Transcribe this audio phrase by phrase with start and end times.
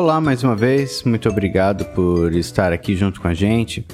[0.00, 3.86] Olá mais uma vez, muito obrigado por estar aqui junto com a gente.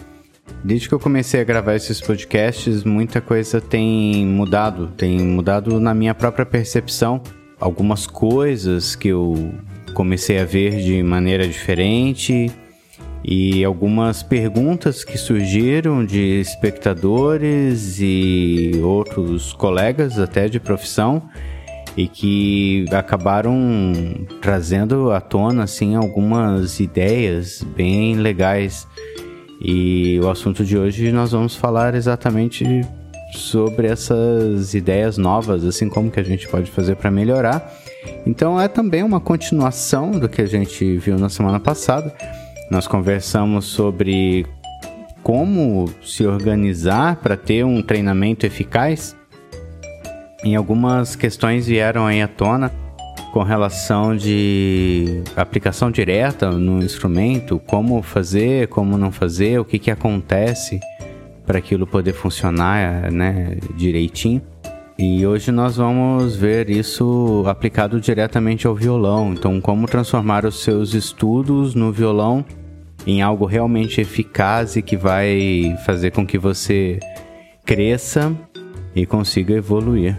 [0.63, 5.93] Desde que eu comecei a gravar esses podcasts, muita coisa tem mudado, tem mudado na
[5.93, 7.21] minha própria percepção.
[7.59, 9.53] Algumas coisas que eu
[9.95, 12.53] comecei a ver de maneira diferente
[13.25, 21.29] e algumas perguntas que surgiram de espectadores e outros colegas até de profissão
[21.97, 23.93] e que acabaram
[24.43, 28.87] trazendo à tona assim algumas ideias bem legais.
[29.61, 32.85] E o assunto de hoje nós vamos falar exatamente
[33.33, 37.73] sobre essas ideias novas, assim como que a gente pode fazer para melhorar.
[38.27, 42.15] Então é também uma continuação do que a gente viu na semana passada.
[42.71, 44.47] Nós conversamos sobre
[45.23, 49.16] como se organizar para ter um treinamento eficaz
[50.45, 52.73] em algumas questões vieram aí à tona
[53.33, 59.91] com relação de aplicação direta no instrumento, como fazer, como não fazer, o que, que
[59.91, 60.81] acontece
[61.45, 64.41] para aquilo poder funcionar né, direitinho.
[64.99, 69.35] E hoje nós vamos ver isso aplicado diretamente ao violão.
[69.35, 72.43] Então, como transformar os seus estudos no violão
[73.07, 76.99] em algo realmente eficaz e que vai fazer com que você
[77.65, 78.35] cresça
[78.95, 80.17] e consiga evoluir.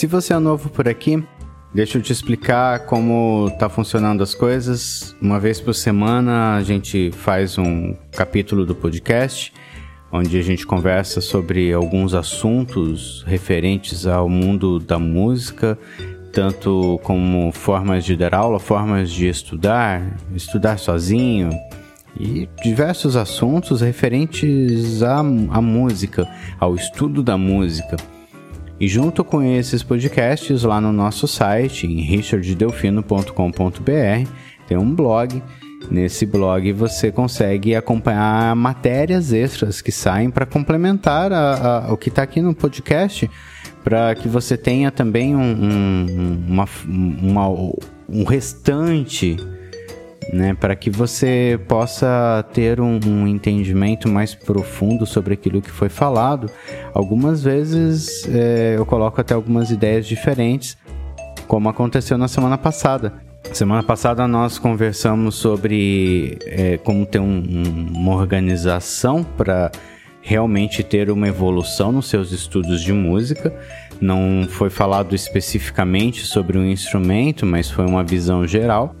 [0.00, 1.22] Se você é novo por aqui,
[1.74, 5.14] deixa eu te explicar como tá funcionando as coisas.
[5.20, 9.52] Uma vez por semana a gente faz um capítulo do podcast
[10.10, 15.78] onde a gente conversa sobre alguns assuntos referentes ao mundo da música,
[16.32, 21.50] tanto como formas de dar aula, formas de estudar, estudar sozinho
[22.18, 26.26] e diversos assuntos referentes à, à música,
[26.58, 27.98] ao estudo da música.
[28.80, 34.30] E junto com esses podcasts, lá no nosso site, em richarddelfino.com.br,
[34.66, 35.42] tem um blog.
[35.90, 42.08] Nesse blog você consegue acompanhar matérias extras que saem para complementar a, a, o que
[42.08, 43.30] está aqui no podcast,
[43.84, 47.48] para que você tenha também um, um, uma, uma,
[48.08, 49.36] um restante
[50.32, 55.88] né, para que você possa ter um, um, entendimento mais profundo sobre aquilo que foi
[55.88, 56.50] falado.
[56.94, 60.76] Algumas vezes é, eu coloco até algumas ideias diferentes,
[61.46, 63.12] como aconteceu na semana passada.
[63.52, 67.42] Semana passada nós conversamos sobre é, como ter um,
[67.92, 69.72] uma organização para
[70.22, 73.52] realmente ter uma evolução nos seus estudos de música.
[74.00, 78.94] Não foi falado especificamente sobre um instrumento, mas foi uma visão geral.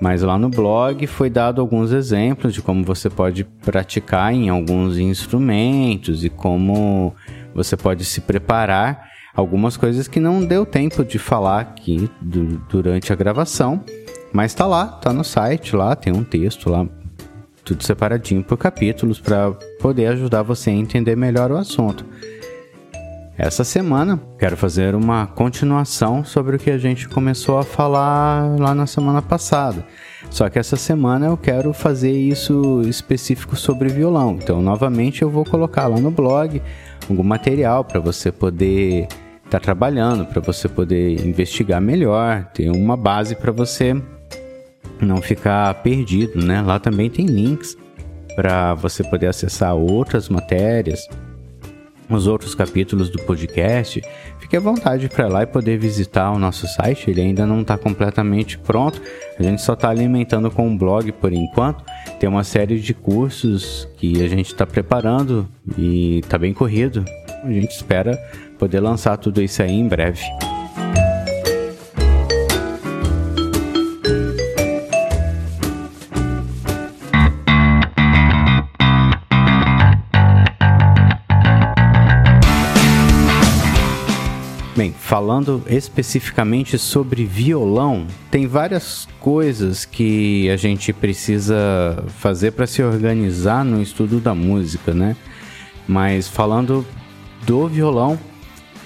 [0.00, 4.96] Mas lá no blog foi dado alguns exemplos de como você pode praticar em alguns
[4.96, 7.14] instrumentos e como
[7.54, 9.10] você pode se preparar.
[9.34, 12.10] Algumas coisas que não deu tempo de falar aqui
[12.68, 13.84] durante a gravação,
[14.32, 16.86] mas tá lá, tá no site lá, tem um texto lá,
[17.64, 22.04] tudo separadinho por capítulos para poder ajudar você a entender melhor o assunto.
[23.42, 28.74] Essa semana quero fazer uma continuação sobre o que a gente começou a falar lá
[28.74, 29.82] na semana passada.
[30.28, 34.32] Só que essa semana eu quero fazer isso específico sobre violão.
[34.32, 36.60] Então, novamente, eu vou colocar lá no blog
[37.08, 42.94] algum material para você poder estar tá trabalhando, para você poder investigar melhor, ter uma
[42.94, 43.96] base para você
[45.00, 46.60] não ficar perdido, né?
[46.60, 47.74] Lá também tem links
[48.36, 51.08] para você poder acessar outras matérias
[52.16, 54.02] os outros capítulos do podcast,
[54.38, 57.10] fique à vontade para lá e poder visitar o nosso site.
[57.10, 59.00] Ele ainda não está completamente pronto,
[59.38, 61.84] a gente só está alimentando com um blog por enquanto.
[62.18, 65.48] Tem uma série de cursos que a gente está preparando
[65.78, 67.04] e está bem corrido.
[67.42, 68.16] A gente espera
[68.58, 70.22] poder lançar tudo isso aí em breve.
[84.80, 92.82] Bem, falando especificamente sobre violão, tem várias coisas que a gente precisa fazer para se
[92.82, 95.18] organizar no estudo da música, né?
[95.86, 96.86] Mas falando
[97.44, 98.18] do violão,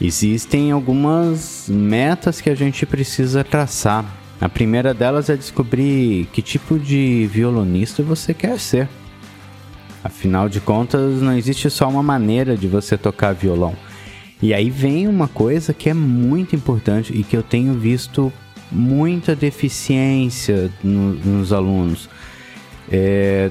[0.00, 4.05] existem algumas metas que a gente precisa traçar.
[4.40, 8.88] A primeira delas é descobrir que tipo de violonista você quer ser.
[10.02, 13.76] Afinal de contas, não existe só uma maneira de você tocar violão
[14.42, 18.32] e aí vem uma coisa que é muito importante e que eu tenho visto
[18.70, 22.08] muita deficiência no, nos alunos.
[22.90, 23.50] é,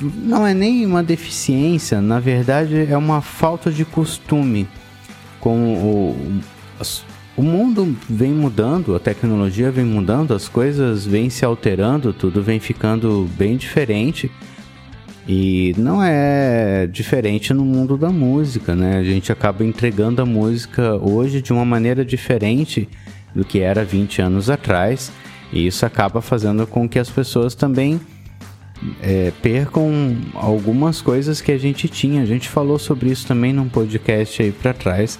[0.00, 4.66] não é nem uma deficiência, na verdade é uma falta de costume.
[5.38, 6.40] Com o,
[7.36, 12.60] o mundo vem mudando, a tecnologia vem mudando, as coisas vêm se alterando, tudo vem
[12.60, 14.30] ficando bem diferente.
[15.32, 18.98] E não é diferente no mundo da música, né?
[18.98, 22.88] A gente acaba entregando a música hoje de uma maneira diferente
[23.32, 25.12] do que era 20 anos atrás.
[25.52, 28.00] E isso acaba fazendo com que as pessoas também
[29.00, 32.22] é, percam algumas coisas que a gente tinha.
[32.22, 35.16] A gente falou sobre isso também num podcast aí para trás,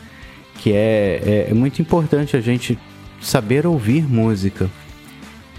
[0.56, 2.77] que é, é, é muito importante a gente
[3.21, 4.69] saber ouvir música.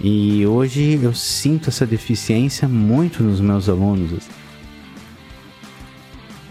[0.04, 4.40] E hoje eu sinto essa deficiência muito nos meus alunos.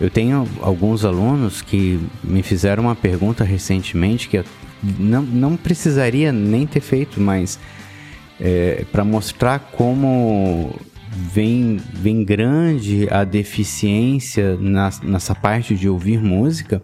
[0.00, 4.44] Eu tenho alguns alunos que me fizeram uma pergunta recentemente que eu
[4.98, 7.58] não, não precisaria nem ter feito, mas
[8.40, 10.74] é, para mostrar como
[11.10, 16.82] vem, vem grande a deficiência na, nessa parte de ouvir música,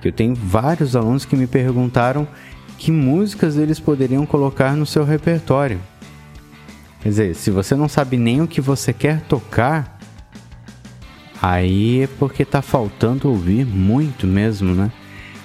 [0.00, 2.28] que eu tenho vários alunos que me perguntaram
[2.78, 5.80] que músicas eles poderiam colocar no seu repertório.
[7.00, 9.97] Quer dizer, se você não sabe nem o que você quer tocar,
[11.40, 14.90] aí é porque tá faltando ouvir muito mesmo, né?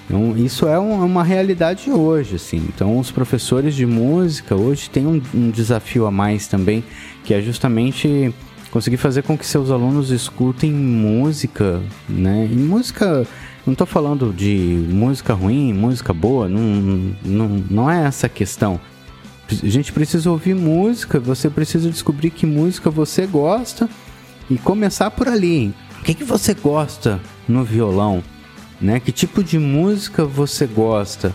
[0.06, 2.58] Então, isso é um, uma realidade hoje, assim.
[2.68, 6.84] Então, os professores de música hoje têm um, um, desafio a mais também,
[7.24, 8.32] que é justamente
[8.70, 12.46] conseguir fazer com que seus alunos escutem música, né?
[12.50, 13.26] E música,
[13.64, 18.78] não estou falando de música ruim, música boa, não, não, não é essa a questão.
[19.50, 23.88] A gente precisa ouvir música, você precisa descobrir que música você gosta
[24.50, 25.72] e começar por ali.
[26.04, 27.18] O que, que você gosta
[27.48, 28.22] no violão?
[28.78, 29.00] Né?
[29.00, 31.32] Que tipo de música você gosta?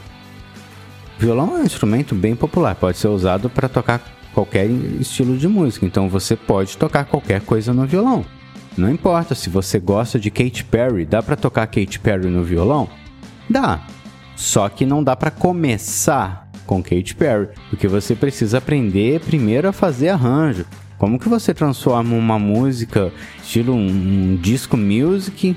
[1.18, 4.00] violão é um instrumento bem popular, pode ser usado para tocar
[4.32, 5.88] qualquer estilo de música.
[5.88, 8.24] Então você pode tocar qualquer coisa no violão.
[8.78, 12.88] Não importa se você gosta de Katy Perry, dá para tocar Katy Perry no violão?
[13.50, 13.88] Dá.
[14.36, 19.74] Só que não dá para começar com Katy Perry, porque você precisa aprender primeiro a
[19.74, 20.68] fazer arranjo.
[21.00, 23.12] Como que você transforma uma música,
[23.42, 25.56] estilo um, um disco music,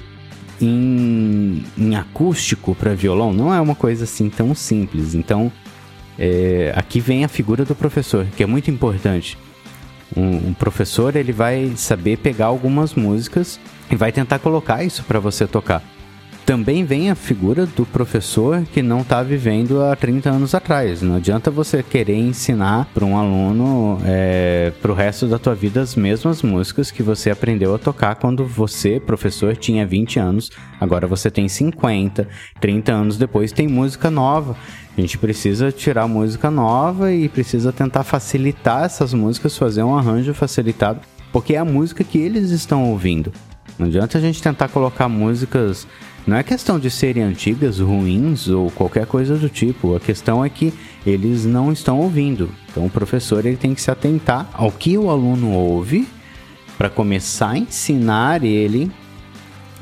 [0.60, 3.32] em, em acústico para violão?
[3.32, 5.14] Não é uma coisa assim tão simples.
[5.14, 5.50] Então,
[6.16, 9.36] é, aqui vem a figura do professor, que é muito importante.
[10.16, 13.58] Um, um, professor ele vai saber pegar algumas músicas
[13.90, 15.82] e vai tentar colocar isso para você tocar
[16.44, 21.00] também vem a figura do professor que não está vivendo há 30 anos atrás.
[21.00, 25.80] Não adianta você querer ensinar para um aluno é, para o resto da tua vida
[25.80, 30.50] as mesmas músicas que você aprendeu a tocar quando você, professor, tinha 20 anos,
[30.80, 32.28] agora você tem 50,
[32.60, 34.56] 30 anos depois tem música nova.
[34.96, 40.34] A gente precisa tirar música nova e precisa tentar facilitar essas músicas, fazer um arranjo
[40.34, 41.00] facilitado,
[41.32, 43.32] porque é a música que eles estão ouvindo.
[43.78, 45.86] Não adianta a gente tentar colocar músicas
[46.26, 49.96] não é questão de serem antigas, ruins ou qualquer coisa do tipo.
[49.96, 50.72] A questão é que
[51.04, 52.50] eles não estão ouvindo.
[52.70, 56.06] Então o professor ele tem que se atentar ao que o aluno ouve
[56.78, 58.90] para começar a ensinar ele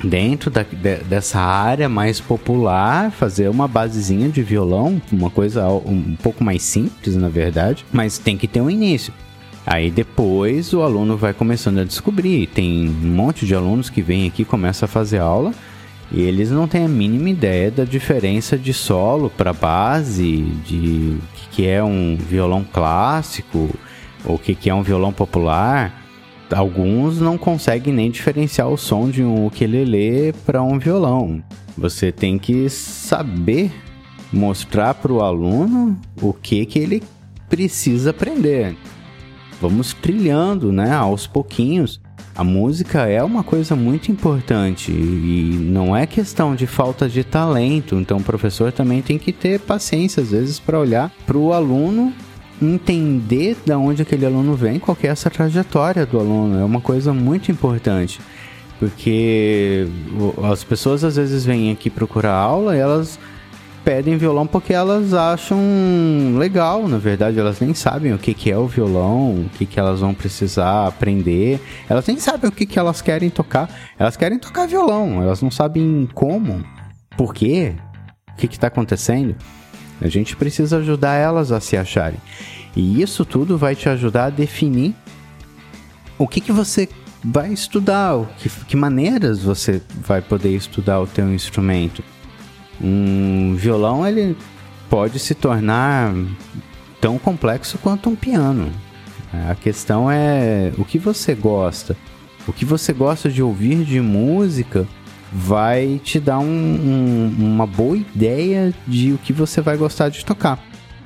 [0.03, 6.17] dentro da, de, dessa área mais popular, fazer uma basezinha de violão, uma coisa um
[6.23, 9.13] pouco mais simples, na verdade, mas tem que ter um início.
[9.67, 12.47] Aí depois o aluno vai começando a descobrir.
[12.47, 15.53] Tem um monte de alunos que vem aqui começa a fazer aula
[16.13, 21.19] e eles não têm a mínima ideia da diferença de solo para base, de
[21.53, 23.71] que é um violão clássico
[24.25, 26.05] ou que que é um violão popular.
[26.51, 31.41] Alguns não conseguem nem diferenciar o som de um ukulele para um violão.
[31.79, 33.71] Você tem que saber
[34.33, 37.03] mostrar para o aluno o que que ele
[37.49, 38.77] precisa aprender.
[39.61, 42.01] Vamos trilhando, né, aos pouquinhos
[42.41, 47.97] a música é uma coisa muito importante e não é questão de falta de talento.
[47.97, 52.15] Então o professor também tem que ter paciência às vezes para olhar para o aluno
[52.63, 56.59] entender de onde aquele aluno vem, qual é essa trajetória do aluno.
[56.59, 58.19] É uma coisa muito importante.
[58.79, 59.87] Porque
[60.51, 63.19] as pessoas às vezes vêm aqui procurar aula e elas
[63.85, 65.59] pedem violão porque elas acham
[66.37, 69.79] legal, na verdade, elas nem sabem o que, que é o violão, o que, que
[69.79, 73.69] elas vão precisar aprender, elas nem sabem o que, que elas querem tocar,
[73.99, 76.65] elas querem tocar violão, elas não sabem como,
[77.17, 77.75] por quê,
[78.33, 79.35] o que está acontecendo.
[80.01, 82.19] A gente precisa ajudar elas a se acharem.
[82.75, 84.95] E isso tudo vai te ajudar a definir
[86.17, 86.89] o que, que você
[87.23, 92.03] vai estudar, que, que maneiras você vai poder estudar o teu instrumento.
[92.81, 94.37] Um violão ele
[94.89, 96.15] pode se tornar
[97.01, 98.71] tão complexo quanto um piano.
[99.49, 101.97] A questão é o que você gosta.
[102.49, 104.87] O que você gosta de ouvir de música
[105.33, 110.25] vai te dar um, um, uma boa ideia de o que você vai gostar de
[110.25, 110.59] tocar.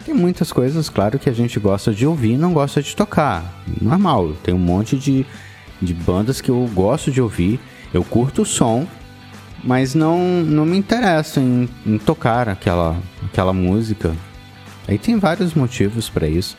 [0.05, 3.63] Tem muitas coisas, claro, que a gente gosta de ouvir e não gosta de tocar.
[3.81, 5.27] Normal, tem um monte de,
[5.81, 7.59] de bandas que eu gosto de ouvir.
[7.93, 8.87] Eu curto o som,
[9.65, 14.15] mas não, não me interesso em, em tocar aquela, aquela música.
[14.87, 16.57] Aí tem vários motivos para isso.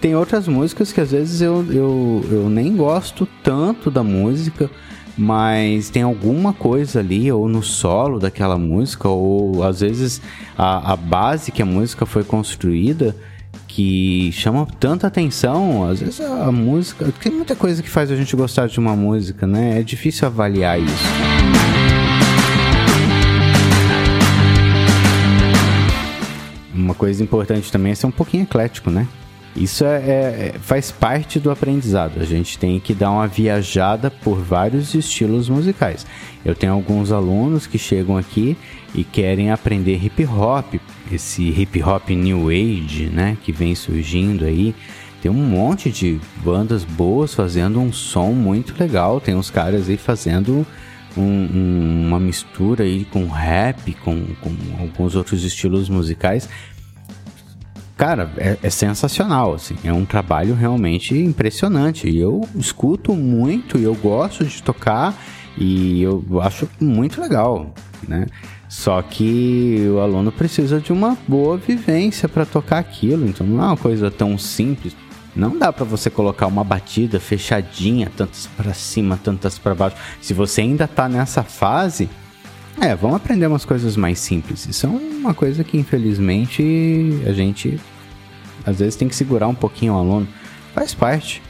[0.00, 4.68] Tem outras músicas que às vezes eu, eu, eu nem gosto tanto da música,
[5.16, 10.20] mas tem alguma coisa ali, ou no solo daquela música, ou às vezes
[10.58, 13.16] a, a base que a música foi construída
[13.66, 15.88] que chama tanta atenção.
[15.88, 17.12] Às vezes a música.
[17.22, 19.78] Tem muita coisa que faz a gente gostar de uma música, né?
[19.78, 21.41] É difícil avaliar isso.
[26.92, 29.08] Uma coisa importante também é ser um pouquinho eclético, né?
[29.56, 32.20] Isso é, é, faz parte do aprendizado.
[32.20, 36.06] A gente tem que dar uma viajada por vários estilos musicais.
[36.44, 38.58] Eu tenho alguns alunos que chegam aqui
[38.94, 40.74] e querem aprender hip hop,
[41.10, 44.74] esse hip hop new age, né, que vem surgindo aí.
[45.22, 49.18] Tem um monte de bandas boas fazendo um som muito legal.
[49.18, 50.66] Tem uns caras aí fazendo
[51.16, 56.48] um, um, uma mistura aí com rap, com, com alguns outros estilos musicais
[58.02, 59.76] cara, é, é, sensacional, assim.
[59.84, 62.12] É um trabalho realmente impressionante.
[62.12, 65.14] Eu escuto muito e eu gosto de tocar
[65.56, 67.72] e eu acho muito legal,
[68.08, 68.26] né?
[68.68, 73.66] Só que o aluno precisa de uma boa vivência para tocar aquilo, então não é
[73.68, 74.96] uma coisa tão simples.
[75.36, 79.94] Não dá para você colocar uma batida fechadinha, tantas para cima, tantas para baixo.
[80.20, 82.08] Se você ainda tá nessa fase,
[82.80, 84.66] é, vamos aprender umas coisas mais simples.
[84.66, 87.78] Isso é uma coisa que infelizmente a gente
[88.64, 90.28] às vezes tem que segurar um pouquinho o aluno.
[90.74, 91.42] Faz parte.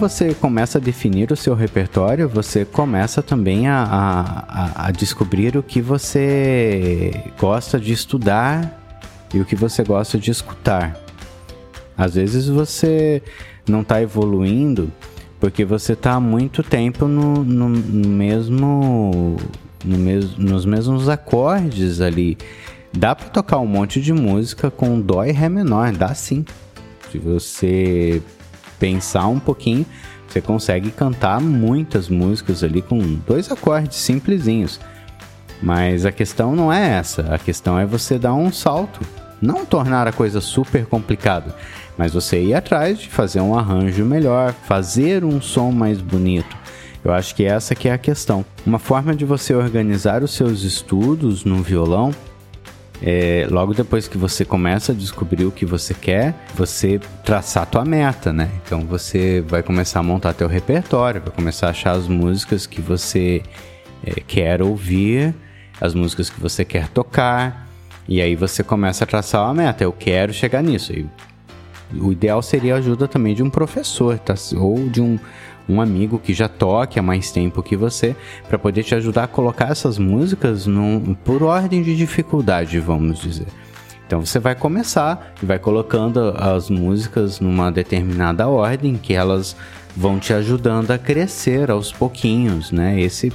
[0.00, 5.62] Você começa a definir o seu repertório, você começa também a, a, a descobrir o
[5.62, 8.80] que você gosta de estudar
[9.34, 10.98] e o que você gosta de escutar.
[11.98, 13.22] Às vezes você
[13.68, 14.90] não está evoluindo
[15.38, 19.36] porque você está há muito tempo no, no, no mesmo,
[19.84, 22.38] no mes, nos mesmos acordes ali.
[22.90, 26.42] Dá para tocar um monte de música com dó e ré menor, dá sim.
[27.12, 28.22] Se você
[28.80, 29.86] pensar um pouquinho,
[30.26, 34.80] você consegue cantar muitas músicas ali com dois acordes simplesinhos.
[35.62, 39.00] Mas a questão não é essa, a questão é você dar um salto,
[39.42, 41.54] não tornar a coisa super complicada,
[41.98, 46.56] mas você ir atrás de fazer um arranjo melhor, fazer um som mais bonito.
[47.04, 48.44] Eu acho que essa que é a questão.
[48.64, 52.10] Uma forma de você organizar os seus estudos no violão
[53.02, 57.66] é, logo depois que você começa a descobrir o que você quer, você traçar a
[57.66, 58.50] tua meta, né?
[58.64, 62.80] Então você vai começar a montar teu repertório, vai começar a achar as músicas que
[62.80, 63.42] você
[64.04, 65.34] é, quer ouvir,
[65.80, 67.68] as músicas que você quer tocar,
[68.06, 69.82] e aí você começa a traçar uma meta.
[69.82, 70.92] Eu quero chegar nisso.
[70.92, 71.08] E
[71.94, 74.34] o ideal seria a ajuda também de um professor, tá?
[74.56, 75.18] Ou de um
[75.70, 78.16] um amigo que já toque há mais tempo que você,
[78.48, 83.46] para poder te ajudar a colocar essas músicas num, por ordem de dificuldade, vamos dizer.
[84.06, 89.54] Então você vai começar e vai colocando as músicas numa determinada ordem que elas
[89.96, 93.00] vão te ajudando a crescer aos pouquinhos, né?
[93.00, 93.32] Esse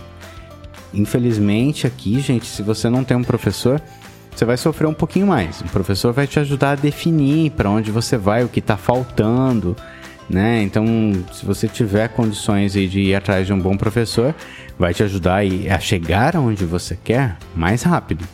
[0.94, 3.82] infelizmente aqui, gente, se você não tem um professor,
[4.36, 5.62] você vai sofrer um pouquinho mais.
[5.62, 9.78] O professor vai te ajudar a definir para onde você vai, o que está faltando,
[10.30, 10.62] né?
[10.64, 10.86] Então,
[11.32, 14.34] se você tiver condições de ir atrás de um bom professor,
[14.78, 18.26] vai te ajudar a chegar aonde você quer mais rápido.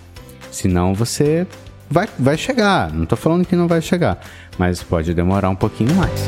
[0.51, 1.45] Senão você
[1.89, 2.91] vai, vai chegar.
[2.91, 4.19] Não estou falando que não vai chegar,
[4.57, 6.27] mas pode demorar um pouquinho mais.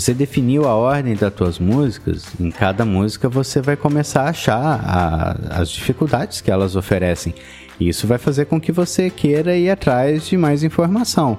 [0.00, 4.80] Você definiu a ordem das tuas músicas, em cada música você vai começar a achar
[4.82, 7.34] a, as dificuldades que elas oferecem.
[7.80, 11.38] Isso vai fazer com que você queira ir atrás de mais informação,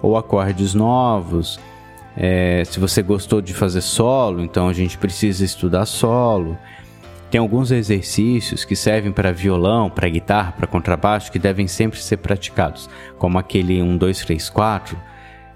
[0.00, 1.60] ou acordes novos.
[2.16, 6.56] É, se você gostou de fazer solo, então a gente precisa estudar solo.
[7.30, 12.18] Tem alguns exercícios que servem para violão, para guitarra, para contrabaixo, que devem sempre ser
[12.18, 14.98] praticados, como aquele 1, 2, 3, 4,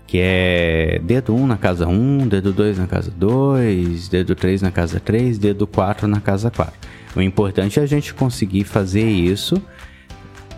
[0.07, 4.71] que é dedo 1 na casa 1, dedo 2 na casa 2, dedo 3 na
[4.71, 6.73] casa 3, dedo 4 na casa 4.
[7.15, 9.63] O importante é a gente conseguir fazer isso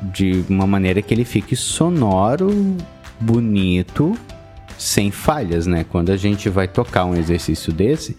[0.02, 2.76] de uma maneira que ele fique sonoro,
[3.20, 4.16] bonito,
[4.76, 5.84] sem falhas, né?
[5.88, 8.16] Quando a gente vai tocar um exercício desse,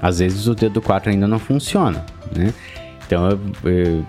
[0.00, 2.52] às vezes o dedo 4 ainda não funciona, né?
[3.06, 4.04] Então, eu,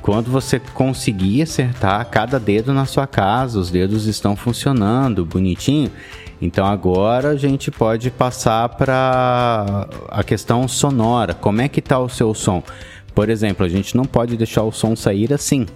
[0.00, 5.90] quando você conseguir acertar cada dedo na sua casa, os dedos estão funcionando bonitinho.
[6.40, 11.34] Então agora a gente pode passar para a questão sonora.
[11.34, 12.62] Como é que está o seu som?
[13.14, 15.66] Por exemplo, a gente não pode deixar o som sair assim.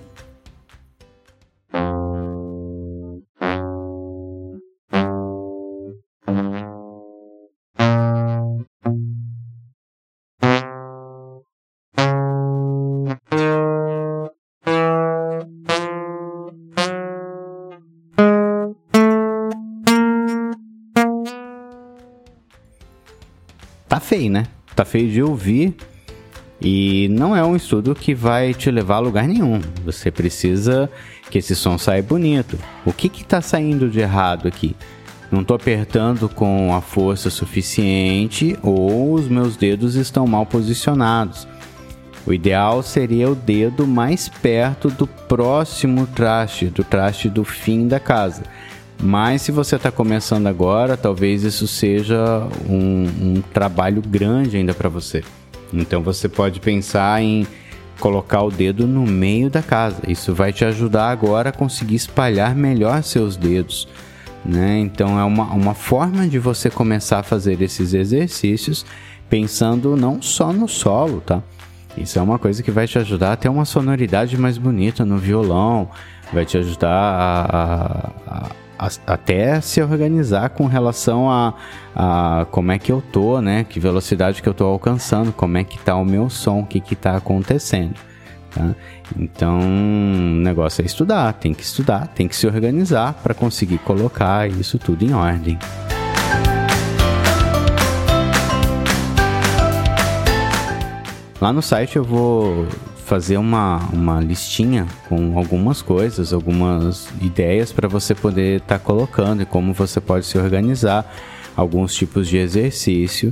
[24.12, 24.44] Feio, né?
[24.76, 25.74] Tá feio de ouvir
[26.60, 29.58] e não é um estudo que vai te levar a lugar nenhum.
[29.86, 30.90] Você precisa
[31.30, 32.58] que esse som saia bonito.
[32.84, 34.76] O que que tá saindo de errado aqui?
[35.30, 41.48] Não tô apertando com a força suficiente ou os meus dedos estão mal posicionados.
[42.26, 47.98] O ideal seria o dedo mais perto do próximo traste, do traste do fim da
[47.98, 48.42] casa.
[49.02, 54.88] Mas se você está começando agora, talvez isso seja um, um trabalho grande ainda para
[54.88, 55.24] você.
[55.72, 57.44] Então você pode pensar em
[57.98, 60.02] colocar o dedo no meio da casa.
[60.06, 63.88] Isso vai te ajudar agora a conseguir espalhar melhor seus dedos.
[64.44, 64.78] Né?
[64.78, 68.86] Então é uma, uma forma de você começar a fazer esses exercícios
[69.28, 71.42] pensando não só no solo, tá?
[71.96, 75.16] Isso é uma coisa que vai te ajudar a ter uma sonoridade mais bonita no
[75.16, 75.88] violão,
[76.32, 78.50] vai te ajudar a, a,
[79.06, 81.54] até se organizar com relação a,
[81.94, 83.64] a como é que eu tô, né?
[83.64, 86.80] Que velocidade que eu tô alcançando, como é que tá o meu som, o que
[86.80, 87.94] que tá acontecendo.
[88.50, 88.74] Tá?
[89.18, 94.48] Então, o negócio é estudar, tem que estudar, tem que se organizar para conseguir colocar
[94.48, 95.58] isso tudo em ordem.
[101.40, 102.68] Lá no site eu vou
[103.12, 109.42] fazer uma, uma listinha com algumas coisas, algumas ideias para você poder estar tá colocando
[109.42, 111.14] e como você pode se organizar,
[111.54, 113.30] alguns tipos de exercício.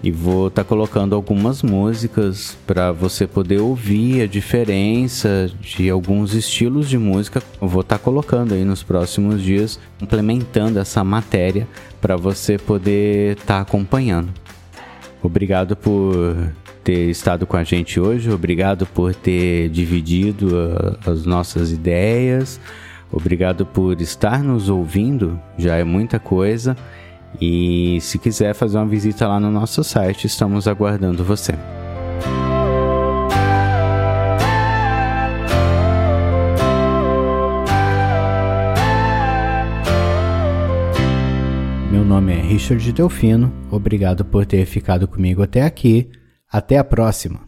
[0.00, 6.32] E vou estar tá colocando algumas músicas para você poder ouvir a diferença de alguns
[6.32, 7.42] estilos de música.
[7.60, 11.66] Vou estar tá colocando aí nos próximos dias, implementando essa matéria
[12.00, 14.28] para você poder estar tá acompanhando.
[15.20, 16.52] Obrigado por
[16.86, 22.60] ter estado com a gente hoje, obrigado por ter dividido a, as nossas ideias,
[23.10, 26.76] obrigado por estar nos ouvindo, já é muita coisa.
[27.40, 31.54] E se quiser fazer uma visita lá no nosso site, estamos aguardando você.
[41.90, 46.08] Meu nome é Richard Delfino, obrigado por ter ficado comigo até aqui
[46.50, 47.45] até a próxima!